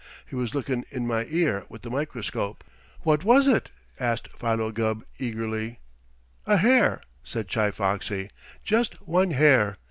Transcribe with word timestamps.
He 0.25 0.33
was 0.35 0.55
lookin' 0.55 0.83
in 0.89 1.05
my 1.05 1.25
ear 1.29 1.65
with 1.69 1.83
the 1.83 1.91
microscope." 1.91 2.63
"What 3.01 3.23
was 3.23 3.47
it?" 3.47 3.69
asked 3.99 4.29
Philo 4.29 4.71
Gubb 4.71 5.03
eagerly. 5.19 5.77
"A 6.47 6.57
hair," 6.57 7.01
said 7.23 7.47
Chi 7.47 7.69
Foxy. 7.69 8.31
"Just 8.63 8.95
one 9.07 9.29
hair. 9.29 9.77